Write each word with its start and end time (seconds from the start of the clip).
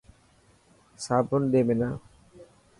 صابن 1.03 1.41
ڏي 1.51 1.61
منا. 1.67 1.89